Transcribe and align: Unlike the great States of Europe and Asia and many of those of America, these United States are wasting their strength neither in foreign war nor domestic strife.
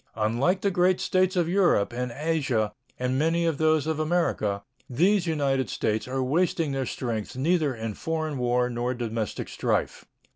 Unlike 0.15 0.61
the 0.61 0.71
great 0.71 0.99
States 0.99 1.35
of 1.35 1.47
Europe 1.47 1.93
and 1.93 2.11
Asia 2.15 2.73
and 2.97 3.19
many 3.19 3.45
of 3.45 3.59
those 3.59 3.85
of 3.85 3.99
America, 3.99 4.63
these 4.89 5.27
United 5.27 5.69
States 5.69 6.07
are 6.07 6.23
wasting 6.23 6.71
their 6.71 6.87
strength 6.87 7.35
neither 7.35 7.75
in 7.75 7.93
foreign 7.93 8.39
war 8.39 8.67
nor 8.67 8.95
domestic 8.95 9.47
strife. 9.47 10.05